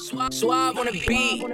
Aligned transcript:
Suave, 0.00 0.32
suave 0.32 0.78
on 0.78 0.86
the 0.86 0.92
beat. 1.06 1.44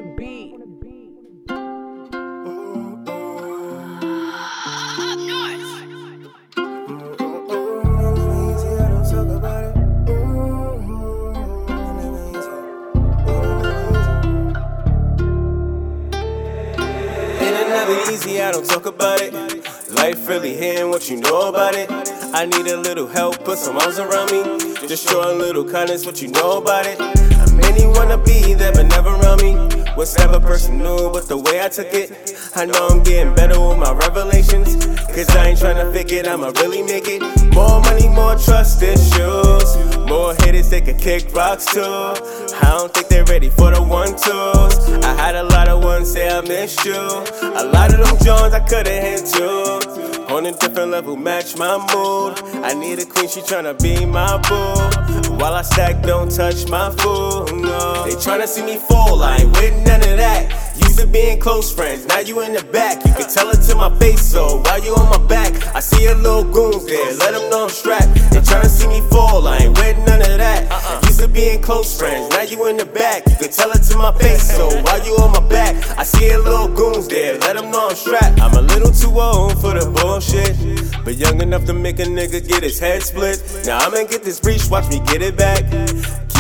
Easy, 18.12 18.40
I 18.40 18.52
don't 18.52 18.64
talk 18.64 18.86
about 18.86 19.20
it. 19.20 19.55
Life 19.90 20.26
really 20.28 20.56
hitting 20.56 20.90
what 20.90 21.08
you 21.08 21.16
know 21.16 21.48
about 21.48 21.76
it. 21.76 21.88
I 22.34 22.44
need 22.44 22.66
a 22.66 22.76
little 22.76 23.06
help, 23.06 23.44
put 23.44 23.56
some 23.56 23.76
arms 23.76 24.00
around 24.00 24.32
me. 24.32 24.42
Just 24.88 25.08
show 25.08 25.32
a 25.32 25.32
little 25.32 25.64
kindness, 25.64 26.04
what 26.04 26.20
you 26.20 26.26
know 26.28 26.58
about 26.58 26.86
it. 26.86 27.00
I 27.00 27.46
Many 27.52 27.86
wanna 27.86 28.18
be 28.18 28.54
there, 28.54 28.72
but 28.72 28.86
never 28.86 29.10
around 29.10 29.42
me. 29.42 29.54
What's 29.94 30.18
never 30.18 30.40
personal, 30.40 31.12
but 31.12 31.28
the 31.28 31.36
way 31.36 31.62
I 31.62 31.68
took 31.68 31.94
it. 31.94 32.36
I 32.56 32.64
know 32.64 32.88
I'm 32.88 33.04
getting 33.04 33.32
better 33.34 33.60
with 33.60 33.78
my 33.78 33.92
revelations. 33.92 34.74
Cause 35.14 35.30
I 35.36 35.48
ain't 35.48 35.58
tryna 35.60 35.92
fake 35.92 36.12
it, 36.12 36.26
I'ma 36.26 36.48
really 36.56 36.82
make 36.82 37.06
it. 37.06 37.22
More 37.54 37.80
money, 37.82 38.08
more 38.08 38.34
trust 38.36 38.82
issues. 38.82 40.05
More 40.06 40.34
haters, 40.34 40.70
they 40.70 40.80
can 40.80 40.98
kick 40.98 41.34
rocks 41.34 41.66
too. 41.66 41.82
I 41.82 42.76
don't 42.78 42.92
think 42.94 43.08
they're 43.08 43.24
ready 43.24 43.50
for 43.50 43.72
the 43.72 43.82
one 43.82 44.10
twos. 44.10 45.04
I 45.04 45.14
had 45.14 45.34
a 45.34 45.42
lot 45.42 45.68
of 45.68 45.82
ones 45.82 46.12
say 46.12 46.28
I 46.28 46.40
missed 46.42 46.84
you. 46.84 46.94
A 46.94 47.64
lot 47.64 47.92
of 47.92 48.04
them 48.04 48.16
Jones 48.24 48.54
I 48.54 48.60
could've 48.60 48.86
hit 48.86 49.34
you. 49.34 50.06
On 50.34 50.44
a 50.46 50.52
different 50.52 50.90
level, 50.90 51.16
match 51.16 51.56
my 51.56 51.76
mood. 51.92 52.38
I 52.64 52.74
need 52.74 52.98
a 52.98 53.06
queen, 53.06 53.28
she 53.28 53.40
tryna 53.40 53.80
be 53.80 54.04
my 54.06 54.38
boo. 54.48 55.34
While 55.36 55.54
I 55.54 55.62
stack, 55.62 56.02
don't 56.02 56.30
touch 56.30 56.68
my 56.68 56.90
food. 56.90 57.54
No. 57.56 58.04
They 58.04 58.14
tryna 58.14 58.46
see 58.46 58.64
me 58.64 58.76
fall, 58.76 59.22
I 59.22 59.38
ain't 59.38 59.52
with 59.56 59.86
none 59.86 60.00
of 60.00 60.16
that. 60.18 60.65
Uh-uh. 60.76 60.86
Used 60.86 60.98
to 60.98 61.06
being 61.06 61.40
close 61.40 61.72
friends, 61.72 62.06
now 62.06 62.20
you 62.20 62.42
in 62.42 62.52
the 62.52 62.64
back. 62.64 63.04
You 63.06 63.12
can 63.14 63.28
tell 63.28 63.50
it 63.50 63.62
to 63.68 63.74
my 63.76 63.90
face, 63.98 64.22
so 64.22 64.58
while 64.62 64.82
you 64.82 64.94
on 64.94 65.08
my 65.10 65.26
back, 65.26 65.52
I 65.74 65.80
see 65.80 66.06
a 66.06 66.14
little 66.14 66.44
goons 66.44 66.84
there. 66.86 67.12
Let 67.14 67.32
them 67.32 67.50
know 67.50 67.64
I'm 67.64 67.68
strapped. 67.70 68.14
They 68.32 68.40
tryna 68.40 68.66
see 68.66 68.88
me 68.88 69.00
fall, 69.10 69.46
I 69.46 69.58
ain't 69.58 69.76
with 69.78 69.98
none 70.06 70.20
of 70.20 70.38
that. 70.38 71.02
Used 71.04 71.20
to 71.20 71.28
being 71.28 71.60
close 71.62 71.98
friends, 71.98 72.30
now 72.30 72.42
you 72.42 72.66
in 72.66 72.76
the 72.76 72.86
back. 72.86 73.26
You 73.28 73.36
can 73.36 73.50
tell 73.50 73.70
it 73.72 73.82
to 73.90 73.96
my 73.96 74.12
face, 74.18 74.56
so 74.56 74.68
while 74.82 75.04
you 75.04 75.14
on 75.16 75.32
my 75.32 75.48
back, 75.48 75.74
I 75.98 76.02
see 76.04 76.30
a 76.30 76.38
little 76.38 76.68
goons 76.68 77.08
there. 77.08 77.38
Let 77.38 77.56
them 77.56 77.70
know 77.70 77.88
I'm 77.88 77.96
strapped. 77.96 78.40
I'm 78.40 78.54
a 78.54 78.62
little 78.62 78.92
too 78.92 79.18
old 79.18 79.60
for 79.60 79.74
the 79.78 79.90
bullshit, 79.90 80.56
but 81.04 81.16
young 81.16 81.40
enough 81.40 81.64
to 81.66 81.74
make 81.74 81.98
a 81.98 82.04
nigga 82.04 82.46
get 82.46 82.62
his 82.62 82.78
head 82.78 83.02
split. 83.02 83.42
Now 83.64 83.78
I'ma 83.78 84.04
get 84.08 84.22
this 84.22 84.40
breach, 84.40 84.68
watch 84.70 84.88
me 84.88 85.00
get 85.00 85.22
it 85.22 85.36
back. 85.36 85.64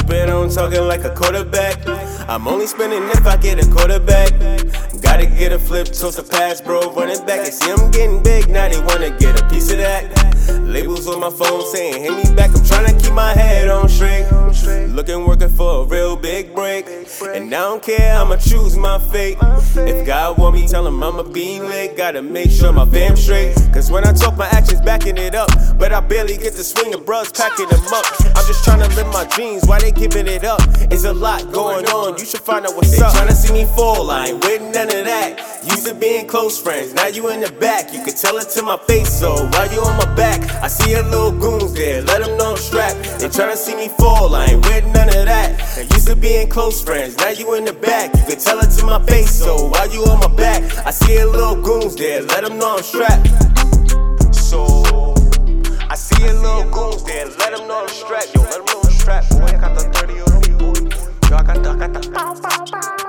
It 0.08 0.30
on 0.30 0.48
talking 0.48 0.82
like 0.82 1.04
a 1.04 1.14
quarterback. 1.14 1.78
I'm 2.28 2.46
only 2.48 2.66
spending 2.66 3.02
if 3.10 3.26
I 3.26 3.36
get 3.36 3.64
a 3.64 3.70
quarterback. 3.70 4.30
Gotta 5.00 5.26
get 5.26 5.52
a 5.52 5.58
flip, 5.58 5.86
toss 5.86 6.18
a 6.18 6.22
pass, 6.22 6.60
bro. 6.60 6.92
Running 6.92 7.24
back 7.26 7.46
and 7.46 7.54
see 7.54 7.70
I'm 7.70 7.90
getting 7.90 8.22
big. 8.22 8.48
Now 8.48 8.68
they 8.68 8.80
wanna 8.80 9.10
get 9.18 9.40
a 9.40 9.48
piece 9.48 9.70
of 9.70 9.78
that. 9.78 10.04
Labels 10.62 11.06
on 11.08 11.20
my 11.20 11.30
phone 11.30 11.64
saying, 11.72 12.02
hit 12.02 12.12
me 12.12 12.25
big 16.26 16.52
break. 16.56 16.86
And 17.34 17.54
I 17.54 17.60
don't 17.68 17.80
care, 17.80 18.16
I'ma 18.16 18.36
choose 18.36 18.76
my 18.76 18.98
fate. 18.98 19.38
If 19.76 20.04
God 20.04 20.38
want 20.38 20.56
me, 20.56 20.66
tell 20.66 20.84
him 20.84 21.00
I'ma 21.00 21.22
be 21.22 21.60
late. 21.60 21.96
Gotta 21.96 22.20
make 22.20 22.50
sure 22.50 22.72
my 22.72 22.84
fam 22.84 23.14
straight. 23.16 23.54
Cause 23.72 23.92
when 23.92 24.04
I 24.04 24.12
talk, 24.12 24.36
my 24.36 24.48
actions 24.48 24.80
backing 24.80 25.18
it 25.18 25.36
up. 25.36 25.50
But 25.78 25.92
I 25.92 26.00
barely 26.00 26.36
get 26.36 26.54
to 26.54 26.64
swing 26.64 26.90
the 26.90 26.98
bros, 26.98 27.30
packing 27.30 27.68
them 27.68 27.84
up. 27.98 28.06
I'm 28.34 28.44
just 28.50 28.64
trying 28.64 28.80
to 28.80 28.88
live 28.96 29.06
my 29.12 29.24
dreams, 29.26 29.62
why 29.66 29.78
they 29.78 29.92
giving 29.92 30.26
it 30.26 30.44
up? 30.44 30.60
It's 30.90 31.04
a 31.04 31.12
lot 31.12 31.52
going 31.52 31.86
on, 31.86 32.18
you 32.18 32.24
should 32.24 32.40
find 32.40 32.66
out 32.66 32.74
what's 32.74 33.00
up. 33.00 33.12
Trying 33.14 33.28
to 33.28 33.34
see 33.34 33.52
me 33.52 33.64
fall, 33.76 34.10
I 34.10 34.26
ain't 34.26 34.44
with 34.44 34.62
none 34.62 34.88
of 34.98 35.04
that. 35.04 35.62
Used 35.64 35.86
to 35.86 35.94
being 35.94 36.26
close 36.26 36.60
friends, 36.60 36.92
now 36.94 37.06
you 37.06 37.28
in 37.28 37.40
the 37.40 37.52
back. 37.52 37.92
You 37.92 38.02
can 38.02 38.14
tell 38.14 38.36
it 38.38 38.48
to 38.56 38.62
my 38.62 38.78
face, 38.88 39.12
so 39.20 39.30
while 39.52 39.72
you 39.72 39.80
on 39.80 39.96
my 39.96 40.14
back, 40.16 40.40
I 40.62 40.68
see 40.68 40.94
a 40.94 41.02
little 41.02 41.32
goons 41.32 41.72
there. 41.74 42.02
Let 42.02 42.24
them 42.24 42.36
know 42.36 42.52
I'm 42.52 42.56
strapped 42.56 42.85
try 43.30 43.46
tryna 43.46 43.56
see 43.56 43.74
me 43.74 43.88
fall, 43.88 44.34
I 44.34 44.46
ain't 44.46 44.64
with 44.66 44.84
none 44.94 45.08
of 45.08 45.24
that. 45.26 45.74
They 45.74 45.82
used 45.82 46.06
to 46.06 46.16
being 46.16 46.48
close 46.48 46.82
friends, 46.82 47.16
now 47.16 47.30
you 47.30 47.54
in 47.54 47.64
the 47.64 47.72
back. 47.72 48.14
You 48.14 48.24
can 48.24 48.38
tell 48.38 48.58
it 48.60 48.70
to 48.78 48.84
my 48.84 49.04
face, 49.06 49.30
so 49.30 49.68
why 49.68 49.84
you 49.86 50.04
on 50.04 50.20
my 50.20 50.34
back? 50.36 50.62
I 50.86 50.90
see 50.90 51.16
a 51.18 51.26
little 51.26 51.60
goons 51.60 51.96
there, 51.96 52.22
let 52.22 52.44
them 52.44 52.58
know 52.58 52.76
I'm 52.76 52.82
strapped. 52.82 53.26
So, 54.34 55.14
I 55.88 55.94
see 55.96 56.24
a 56.26 56.34
little 56.34 56.70
goons 56.70 57.02
there, 57.04 57.26
let 57.26 57.56
them 57.56 57.66
know 57.66 57.82
I'm 57.82 57.88
strapped. 57.88 58.34
Yo, 58.34 58.42
let 58.42 58.52
them 58.52 58.64
know 58.66 58.80
I'm 58.84 58.90
strapped, 58.90 59.30
boy. 59.30 59.46
I 59.46 59.56
got 59.56 59.74
the 59.76 59.84
30 59.90 60.20
on 60.20 60.40
me. 60.40 60.90
Yo, 61.28 61.36
I 61.36 61.42
got 61.42 61.62
the, 61.62 61.70
I 61.70 61.88
got 61.88 61.92
the. 61.92 63.05